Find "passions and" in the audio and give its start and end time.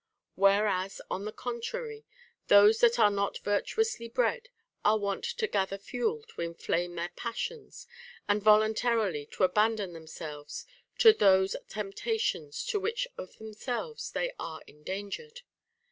7.15-8.41